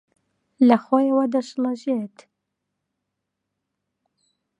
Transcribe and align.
لەخۆیەوە 0.67 1.25
دەشڵەژێت 1.33 2.15